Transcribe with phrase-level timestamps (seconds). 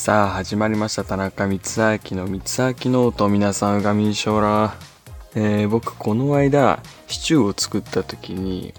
[0.00, 1.02] さあ始まりました。
[1.02, 3.28] 田中光秋の光秋ノート。
[3.28, 4.76] 皆さんうがみんしょうら、
[5.34, 8.74] えー、僕この間シチューを作った時に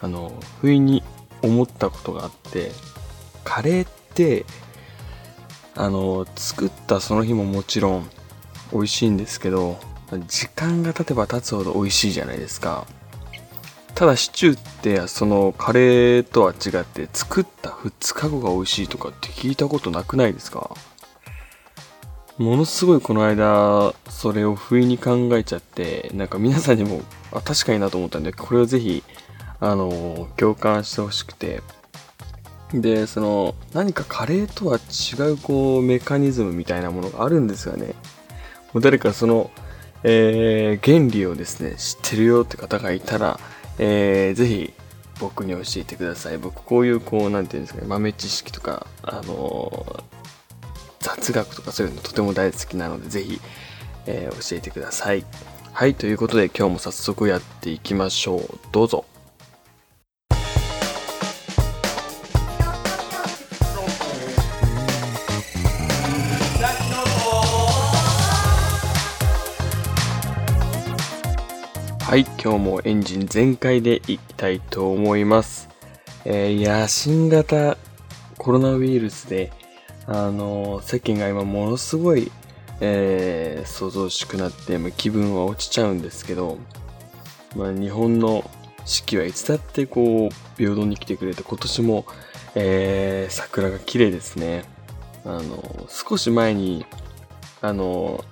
[0.00, 1.04] あの不意に
[1.40, 2.72] 思ったことがあって
[3.44, 4.44] カレーって
[5.76, 8.10] あの作ったその日ももちろん
[8.72, 9.78] 美味しいんですけど
[10.26, 12.88] 時間が経てば経つほど美味しいじゃないですか。
[13.94, 20.70] ただシチューってそのカレーとは違って作った2日後が美味しいとかって聞いたことなくないですか？
[22.38, 29.04] ものすごいこの間それを不意に考えちゃってなんか皆さんにもあ確かになと思ったんでこれをぜひ
[29.60, 31.62] あの共感してほしくて。
[32.72, 37.96] でその何かカレーとは違うこうメカニズムみたいなものがあるんですよね。
[38.72, 39.50] もう誰かその、
[40.04, 43.40] えー、原理をですね知ってるよって方がいたら
[43.82, 44.74] えー、ぜひ
[45.20, 46.36] 僕に教えてください。
[46.36, 50.04] 僕こういうこう、なんて言うんですかね、豆知識とか、あの、
[50.98, 53.40] 雑学とかそういうのとても大好きなので、ぜひ、
[54.04, 55.24] えー、教えてください。
[55.72, 58.58] はい、ということで今日も早速やっていきましょう。
[58.70, 59.06] どうぞ。
[72.00, 75.68] はい、今日もエンジン全開でいきたいと思います。
[76.24, 77.76] えー、いや、新型
[78.36, 79.52] コロナウイルスで、
[80.06, 82.32] あの、世間が今ものすごい、
[82.80, 86.58] えー、想像しくなって、ま、気分は落ちちゃうんですけど、
[87.54, 88.50] まあ、日本の
[88.84, 92.06] 四季はいつだってこう、平等に来てくれて、今年も、
[92.56, 94.64] えー、桜が綺麗ですね。
[95.24, 96.84] あの、少し前に、
[97.60, 98.24] あの、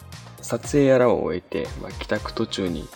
[0.42, 2.88] 撮影やらを終えて、まあ、帰宅途中に、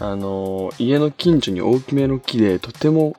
[0.00, 3.16] あの家の近所に大きめの木でとても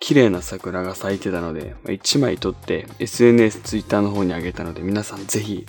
[0.00, 5.64] 綺麗な桜が咲いてたので、1枚撮って SNS、Twitter の方にあげたので皆さんぜひ、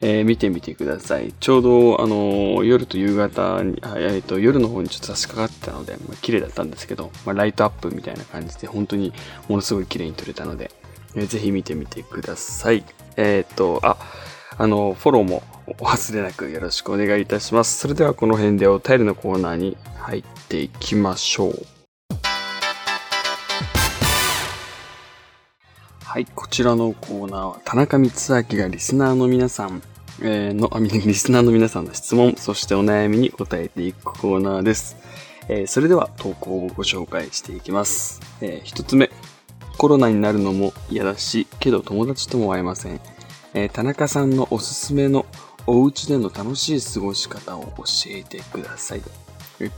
[0.00, 1.32] えー、見てみてください。
[1.38, 9.12] ちょうど、あの夜と夕方に、えっと、夜の方にちょっと差し掛かってたので、まあ、綺麗だったんですけど、まあ、ライトアップみたいな感じで本当に
[9.48, 10.72] ものすごい綺麗に撮れたので、
[11.14, 12.84] えー、ぜひ見てみてください。
[13.16, 13.96] えっ、と、あ、
[14.58, 17.76] あの、フォローもお忘れなくよろしくお願いいたします。
[17.78, 21.66] それではこの辺でお便りのコーナーに入っていきましょう。
[26.04, 29.82] はい、こちらのコーナーは田中光明がリスナーの皆さん、
[30.22, 34.96] えー、の、リスナーの皆さんの質問、そしてお悩みに答えていくコーナーです。
[35.48, 38.20] えー、それでは投稿をご紹介していきます。
[38.40, 39.10] えー、一つ目、
[39.78, 43.00] コロナになるのも嫌だし、けど友達とも会えません。
[43.54, 45.26] えー、田中さんのおすすめの
[45.66, 49.02] お家での楽しい過ごし方を教えてください。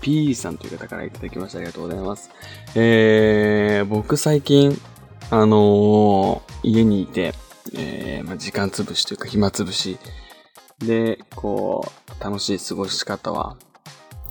[0.00, 2.30] P さんという方からいただきましてありがとうございます。
[2.74, 4.78] えー、僕最近、
[5.30, 7.32] あのー、家にいて、
[7.74, 9.98] えー、まあ、時間潰しというか暇潰し
[10.78, 13.56] で、こう、楽しい過ごし方は、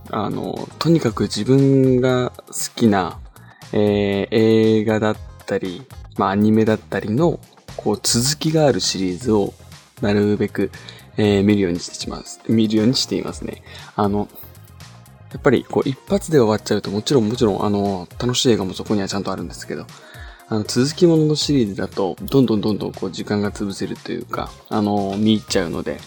[0.09, 3.19] あの、とにかく自分が好きな、
[3.73, 5.85] えー、映画だったり、
[6.17, 7.39] まあ、アニメだったりの、
[7.75, 9.53] こう、続きがあるシリーズを、
[10.01, 10.71] なるべく、
[11.17, 12.39] えー、見るようにしてします。
[12.47, 13.63] 見るようにしていますね。
[13.95, 14.27] あの、
[15.31, 19.85] やっぱりこう一発で終わっちゃうともちろんもちろんあの楽しい映画もそこにはちゃんとあるんですけど、
[20.47, 25.99] あの続きもののシリーズだとどんどんどんどんこう時間が潰せるというか、あの見入っちゃうので、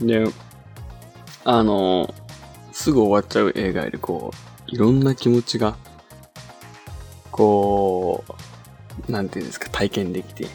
[0.00, 0.24] で、
[1.44, 2.12] あの
[2.72, 4.32] すぐ終わっちゃう映画よりこ
[4.68, 5.76] う、いろんな気持ちが、
[7.30, 8.24] こ
[9.08, 10.46] う、なんていうんですか、体験できて、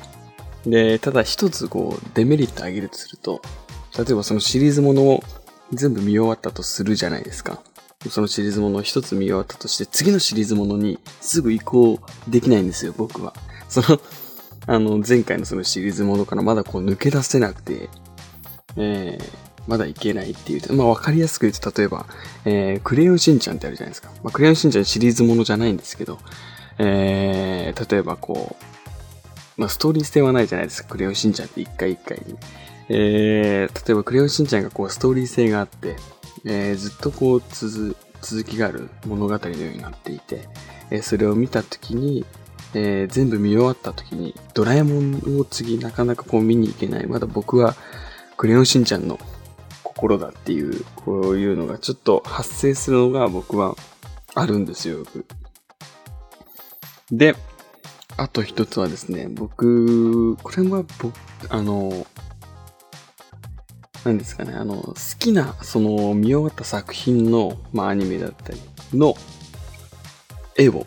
[0.65, 3.41] で、ただ一つこう、デメリットあげるとすると、
[3.97, 5.23] 例えばそのシリーズものを
[5.73, 7.61] 全部見終わったとするじゃないですか。
[8.09, 13.33] そのシリーズものを一つ見終わったとして、次のシリーズものにすぐ移行できないんですよ、僕は。
[13.69, 13.99] その、
[14.67, 17.89] あの、前回のそのシリーズものからまだこう抜け出せなくて、
[18.77, 19.23] えー、
[19.67, 20.73] まだいけないっていう。
[20.73, 22.05] まあ、わかりやすく言うと、例えば、
[22.45, 24.09] えー、クレヨンしんちゃんってあるじゃないですか。
[24.23, 26.19] まあ、クレヨンしんちゃんシリーズものじゃないんですけど、
[26.77, 28.55] えー、例えばこ
[29.57, 30.89] う、まあ、ストーリー性はないじゃないですか。
[30.89, 32.35] クレヨンしんちゃんって一回一回に。
[32.89, 35.95] えー、例えばクレヨンしんちゃんがこうストーリー性があって、
[36.45, 37.95] えー、ずっとこう続
[38.43, 40.47] きがある物語のようになっていて、
[40.89, 42.25] えー、それを見たときに、
[42.73, 47.07] えー、全部見終わったときに、ドラえもんを次なかなかこう見に行けない。
[47.07, 47.75] まだ僕は
[48.37, 49.19] クレヨンしんちゃんの
[49.83, 53.75] 心だっていう、こういうのがちょっと発生するのが僕は
[54.35, 55.25] あるんですよ、よく。
[57.11, 57.35] で、
[58.17, 61.13] あと一つはですね、僕、これは僕、
[61.49, 62.05] あの、
[64.07, 68.59] なんですかね、あの、好きな、その、見終わった作品の、まあ、アニメだったり
[68.93, 69.15] の
[70.55, 70.85] 絵を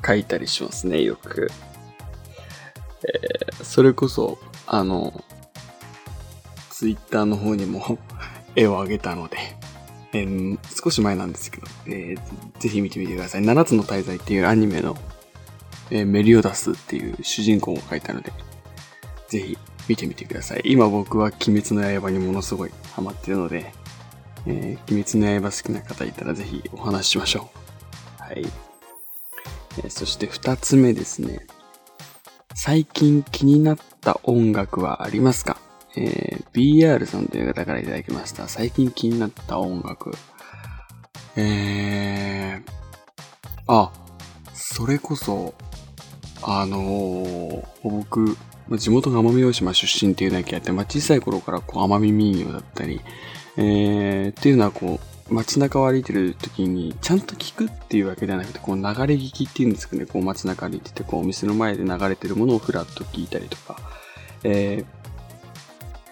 [0.00, 1.50] 描いたりしますね、よく。
[3.02, 5.24] えー、それこそ、あの、
[6.70, 7.98] ツイッターの方にも
[8.54, 9.36] 絵を上げたので、
[10.12, 13.42] えー、少し前なんですけど、えー、ぜひ見てみてください。
[13.42, 14.96] 7つの大罪っていうアニメの、
[15.90, 18.32] えー、メリオダスっていう主人公を書いたので、
[19.28, 20.62] ぜひ見てみてください。
[20.64, 23.72] 今僕は鬼滅の刃にものすごいハマってるので、
[24.46, 27.50] えー、鬼滅の刃好きな方いたらぜひお話ししましょ
[28.20, 28.22] う。
[28.22, 28.46] はい。
[29.78, 31.46] えー、そして二つ目ですね。
[32.54, 35.58] 最近気になった音楽はありますか？
[35.96, 38.48] えー、BR さんという方からいただきました。
[38.48, 40.12] 最近気になった音楽。
[41.36, 42.72] えー、
[43.66, 43.92] あ、
[44.54, 45.54] それこそ、
[46.42, 48.36] あのー、僕、
[48.68, 53.00] まあ地元が奄美大島出身っていうだけあって、まあ、小さい頃からこう奄美民謡だったり、
[53.56, 63.76] えー、っていうのはこう、街中を歩いてる時に、ちゃんと聞くっていうわけではなくて、こう流れ聞きっていうんですかね、こう街中歩いてて、こうお店の前で流れてるものをふらっと聞いたりとか、
[64.44, 64.84] え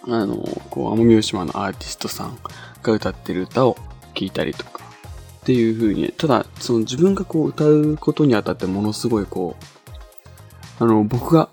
[0.03, 0.35] ー、あの、
[0.69, 2.37] こう、奄美大島のアーティストさん
[2.83, 3.77] が歌ってる歌を
[4.13, 4.83] 聞いたりとか、
[5.41, 9.55] っていう風に、ただ、その自分がこう歌うことにあたってものすごいこ
[10.79, 11.49] う、あの、僕が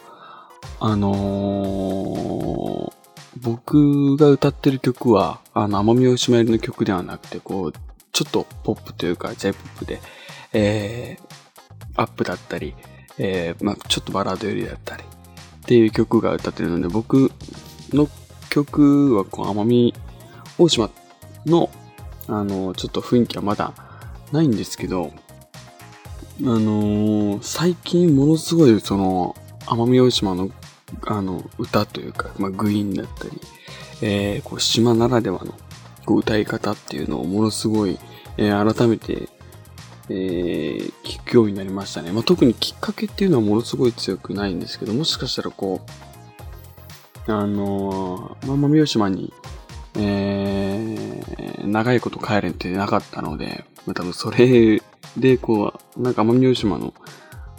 [0.85, 2.93] あのー、
[3.41, 7.73] 僕が歌ってる曲は、あの、奄美大島入りの曲ではなくて、こう、
[8.11, 10.01] ちょっとポップというか、J-POP で、
[10.53, 12.75] えー、アップだったり、
[13.17, 17.31] えー、まあちょっとバラード寄りだったり、っていう曲が歌ってるので、僕
[17.93, 18.09] の
[18.51, 19.95] 曲は、こう、奄美
[20.59, 20.91] 大島
[21.47, 21.71] の、
[22.27, 23.73] あの、ちょっと雰囲気はまだ
[24.33, 25.13] ないんですけど、
[26.41, 29.37] あのー、最近ものすごい、その、
[29.67, 30.51] 奄美大島の
[31.07, 33.31] あの、歌というか、まあ、グイーンだったり、
[34.03, 35.55] えー、こう島ならではの
[36.05, 37.99] こう歌い方っていうのをものすごい、
[38.37, 39.29] えー、改めて、
[40.09, 42.13] えー、聞くようになりましたね。
[42.13, 45.81] まあ、特にきっかけっていうのはものすごい強くないんですけど、もしかしたらこ
[47.29, 49.33] う、あのー、まあ、奄美大島に、
[49.95, 54.83] えー、長いこと帰れてなかったので、まあ、多分それ
[55.17, 56.93] で、こう、なんか奄美大島の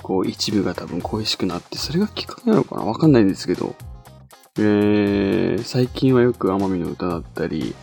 [0.03, 2.83] こう一部が多分恋しくなって、それがきっかけなのかな？
[2.83, 3.73] わかんないんですけど、
[4.57, 7.73] えー、最近はよく奄美の歌だったり、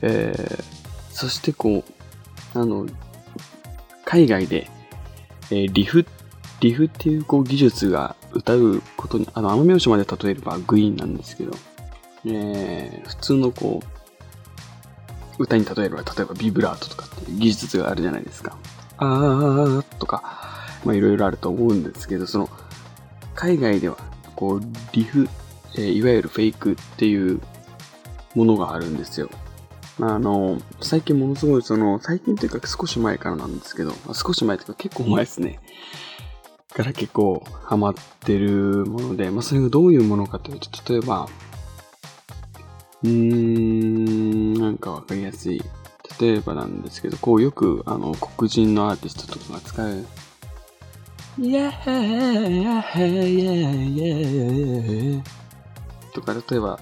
[0.00, 0.64] えー、
[1.10, 1.84] そしてこ
[2.54, 2.86] う、あの、
[4.04, 4.70] 海外で、
[5.50, 6.06] えー、リフ、
[6.60, 11.52] リフっていうこう技術が歌うことに、あの、奄美大島で例えればグイーンなんですけど、
[12.26, 18.56] えー、普通のこう、歌に例えれば、例えばビブラートとかっていう技術があるじゃないですか。
[18.98, 20.22] あーとか、
[20.84, 22.48] まあいろいろあると思うんですけど、その、
[23.34, 23.96] 海外では、
[24.36, 24.60] こう、
[24.92, 25.28] リフ、
[25.74, 27.40] えー、いわゆるフェイクっていう
[28.34, 29.28] ものがあるんですよ。
[30.00, 35.60] あの、最近ものすごいその、最近というか少し前からなんですけど、まあ、少し前というか結構前ですね。
[36.74, 41.28] から結構ハマってるもので、まあそれがどういうものかというと、例えば、
[43.04, 45.62] うーん、なんかわかりやすい。
[46.20, 50.04] 例えばなんですけど、こうよくあの黒人のアーティストとかが使う
[51.38, 52.82] Yeah, yeah,
[53.92, 55.22] yeah,
[56.12, 56.78] とか、例えば、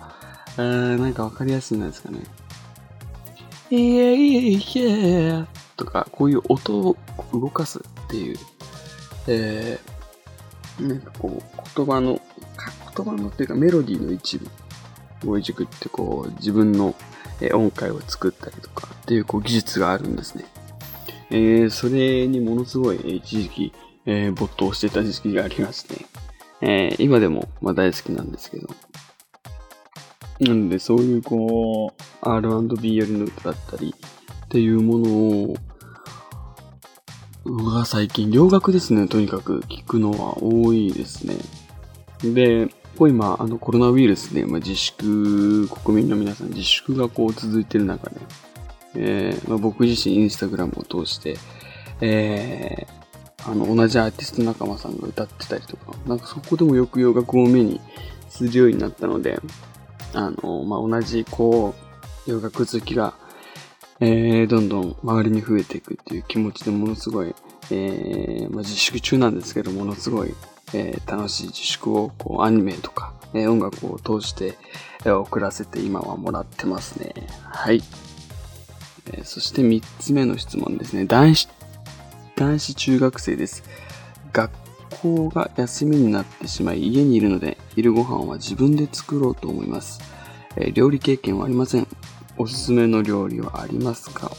[0.59, 2.19] あなんかわかりやすいんですかね。
[3.71, 5.47] Yeah, yeah,
[5.79, 6.97] とか、こういう音を
[7.33, 8.37] 動かすっていう、
[9.27, 11.43] えー、なんかこう、
[11.75, 12.21] 言葉の、
[12.95, 14.39] 言葉のっていうかメロディーの一
[15.23, 16.95] 部をいじくってこう、自分の
[17.55, 20.45] 音階を作ったりとかっていうこう技術があるんですね。
[21.31, 23.73] えー、それにものすごい一時期
[24.07, 26.05] えー、没頭してた時期がありまして、
[26.61, 28.69] えー、今でも、まあ、大好きなんですけど。
[30.41, 33.95] なんで、そういうこう、R&B よりの歌だったり
[34.45, 35.57] っていうものを、
[37.75, 41.37] が最近、洋楽ですね、とにかく聞くのは多いですね。
[42.23, 42.69] で、
[42.99, 48.17] こう今、あのコロナウイルスで、まあ、自粛、国民の皆さん自粛がこう続いてる中で、
[48.95, 51.37] えーまあ、僕自身インスタグラムを通して、
[52.01, 53.02] えー、
[53.47, 57.81] あの、同じアーティスト仲間さんが歌ってたりとか、なんかそこでもよく洋楽を目に
[58.29, 59.41] するようになったので、
[60.15, 61.75] あの、まあ、同じ、こ
[62.27, 63.15] う、洋楽好きが、
[64.01, 67.35] えー、どんどん周りに増えていくっていう気持ちでものすごい、
[67.71, 70.35] えー、まあ、自粛中なんですけど、ものすごい、
[70.75, 74.59] えー、楽しい自粛を、こう、アニメとか、えー、音楽を通して、
[75.05, 77.15] えー、送らせて今はもらってますね。
[77.43, 77.83] はい。
[79.13, 81.07] えー、そして3つ目の質問ですね。
[81.07, 81.49] 男子
[82.37, 83.63] 男子中学生です。
[84.33, 84.51] 学
[85.03, 90.01] 校が休みになってしまい家にいるので昼ご飯は自分で作ろうと思います。
[90.57, 91.87] えー、料理経験はありません。
[92.39, 94.31] おすすめの料理はありますか？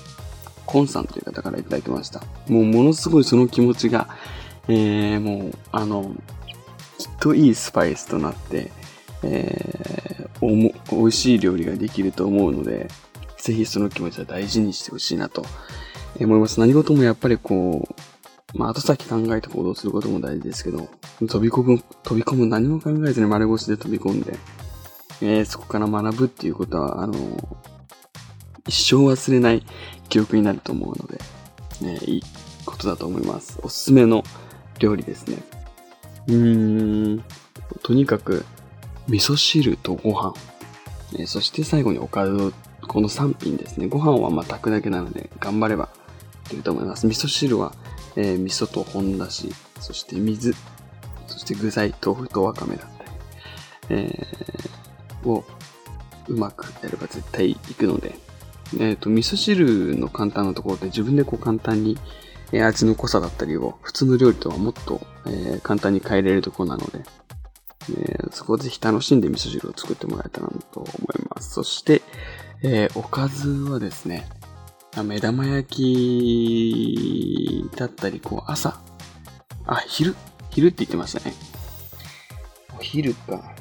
[0.65, 2.21] コンさんという方からいただきました。
[2.47, 4.07] もうものすごいその気持ちが、
[4.67, 6.15] えー、もう、あの、
[6.97, 8.71] きっといいスパイスとなって、
[9.21, 12.87] えー、おも美味しい料理ができると思うので、
[13.37, 15.45] ぜひその気持ちは大事にしてほしいなと
[16.19, 16.59] 思います。
[16.59, 20.89] 何事もやっぱりこう、まあ後先考えて行動することも大事ですけど、
[21.27, 24.37] 飛び込む、飛び込む何も考えずに丸腰で飛び込んで、
[25.21, 27.13] えー、そこから学ぶっていうことは、あの
[28.67, 29.65] 一生忘れない
[30.09, 31.19] 記憶になると思うので、
[31.81, 32.23] ね、いい
[32.65, 33.59] ことだと思います。
[33.63, 34.23] おすすめの
[34.79, 35.37] 料理ですね。
[36.27, 37.23] うーん、
[37.81, 38.45] とにかく、
[39.07, 40.33] 味噌汁とご飯、
[41.13, 42.53] えー、そして最後におかず
[42.87, 43.87] この3品ですね。
[43.87, 45.89] ご飯はまあ炊くだけなので、頑張れば
[46.45, 47.07] いけると思います。
[47.07, 47.73] 味噌汁は、
[48.15, 50.55] えー、味噌と本だし、そして水、
[51.27, 53.09] そして具材、豆腐とわかめだったり、
[53.89, 55.43] えー、を
[56.27, 58.15] うまくやれば絶対いくので、
[58.73, 61.97] えっ、ー、と、味噌汁の簡単なところで自分でこう簡単に、
[62.51, 67.03] えー、味の濃さだったりを普通の料理とはもっと、えー、簡単に変えれるところなので、
[67.89, 71.51] えー、そこをぜひ楽しんで味噌汁を作ってもらえたらなと思います。
[71.51, 72.01] そして、
[72.61, 74.27] えー、おかずはですね、
[75.01, 78.79] 目玉焼きだったり、こう朝、
[79.65, 80.15] あ、昼、
[80.51, 81.33] 昼って言ってましたね。
[82.77, 83.55] お昼か。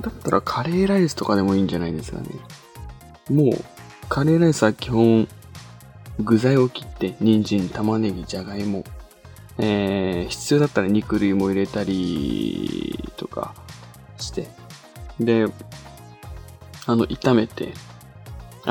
[0.00, 2.28] だったらカレーライスとかでもいいんじゃないですかね。
[3.28, 3.64] もう、
[4.08, 5.28] カレーライスは基本、
[6.20, 8.84] 具材を切って、人参、玉ねぎ、じゃがいも、
[9.58, 13.54] えー、必要だったら肉類も入れたりとか
[14.18, 14.48] して、
[15.20, 15.46] で、
[16.86, 17.74] あの、炒めて、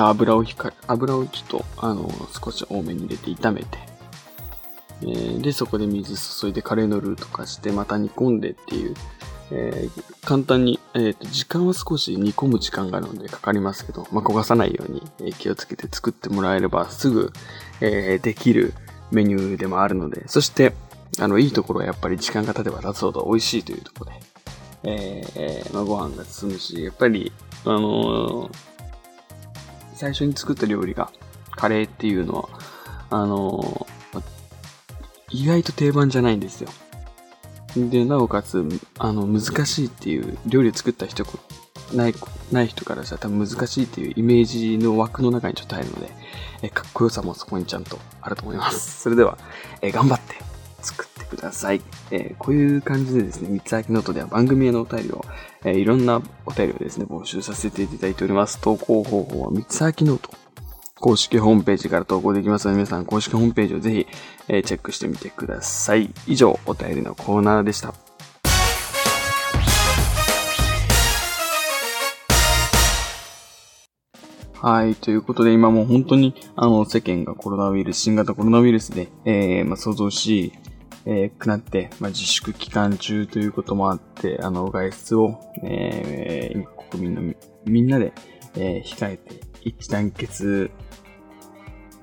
[0.05, 2.09] 油をか、油をちょっと、あの、
[2.43, 3.67] 少し多めに入れて炒めて、
[5.01, 8.95] えー、で、そこで水注いでカレーのルーとかして、また煮込んでっていう、
[9.51, 17.31] えー、簡単に、えーと、時間は少し煮込む時間があるのでかかりますけど、まあ、焦がさないように、え気をつけて作ってもらえればすぐ、
[17.81, 18.73] えー、できる
[19.11, 20.73] メニューでもあるので、そして、
[21.19, 24.19] あの、いいところはやっぱり時間が経てば経つほど美味しいというところで、
[24.83, 27.31] えー、まあ、ご飯が進むし、やっぱり、
[27.65, 28.76] あのー、
[29.97, 31.11] 最初に作った料理が
[31.51, 32.49] カレーっていうのは、
[33.09, 34.21] あのー、
[35.31, 36.69] 意外と定番じゃないんですよ。
[37.75, 38.63] で、なおかつ、
[38.99, 41.25] あの、難しいっていう、料理を作った人、
[41.93, 42.13] ない、
[42.51, 46.11] ない人からしたら多分難しいっていうイメージの枠の中にちょっと入るので、
[46.61, 49.01] えかっこよさもそこにちゃんとあると思います。
[49.01, 49.37] それでは、
[49.81, 50.35] え頑張って
[51.47, 51.81] ださい。
[52.11, 55.25] えー、こういう感じでですね、三つ秋ノートでは番組へのお便りを、
[55.63, 58.59] えー、いろんなお便りをですね、募集させていただいております。
[58.59, 60.31] 投稿方法は三つ秋ノート
[60.99, 64.07] 公式ホームページから投稿できますので、皆さん公式ホームページをぜひ、
[64.47, 66.11] えー、チェックしてみてください。
[66.25, 67.93] 以上、お便りのコーナーでした。
[74.59, 74.95] はい。
[74.95, 80.51] ということで、今もう本当に、あの、世間がコロナウイルス、新型コロナウイルスで、えー、まあ、想像し、
[81.09, 87.33] えー、くなって、まあ、自粛期間中ということもあって、あの、外出を、えー、国民の
[87.65, 88.11] みんなで、
[88.57, 90.69] えー、控えて、一致団結。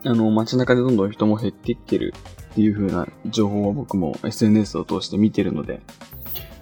[0.06, 2.14] あの、街中でどんどん人も減っていってる
[2.52, 5.82] っていう風な情報を僕も SNS を通して見てるので、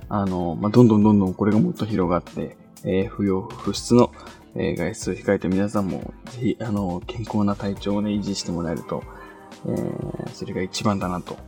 [0.09, 4.11] あの、まあ、どんどんどんどんこれがもっと広がって、えー、不要不出の、
[4.57, 9.05] えー、外出を控えて皆さんも、ぜひ、あの、健康な体調をね、維持してもらえると、
[9.67, 11.39] えー、それが一番だなと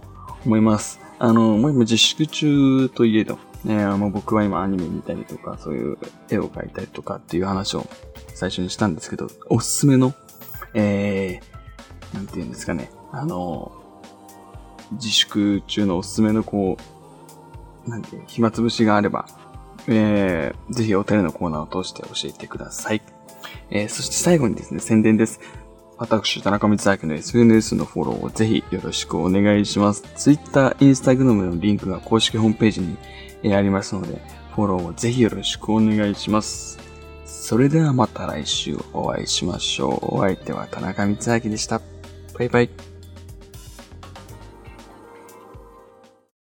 [0.44, 1.00] 思います。
[1.18, 5.98] あの、もう今自粛中といえど、ね、もう僕は今アニメ見たりとか、そういう
[6.30, 7.86] 絵を描いたりとかっていう話を
[8.34, 10.12] 最初にしたんですけど、おすすめの、
[10.74, 13.72] えー、なんて言うんですかね、あの、
[14.92, 16.76] 自粛中のおすすめのこ
[17.86, 19.26] う、なんていう、暇つぶしがあれば、
[19.86, 23.02] えー、ぜひお便りのコーナーを通して教えてください。
[23.70, 25.40] えー、そして最後にですね、宣伝です。
[25.96, 30.02] 私、田中光明の SNS のフォローをぜひよろしくお願いします。
[30.16, 32.80] Twitter、Instagram のリンクが公式ホームページ
[33.42, 34.20] に、ありますので、
[34.54, 36.78] フォローをぜひよろしくお願いします。
[37.24, 40.16] それではまた来週お会いしましょう。
[40.16, 41.80] お相手は田中光明でした。
[42.38, 42.93] バイバイ。